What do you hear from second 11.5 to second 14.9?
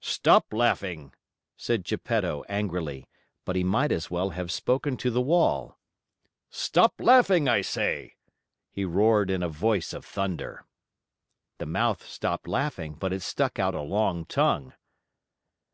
The mouth stopped laughing, but it stuck out a long tongue.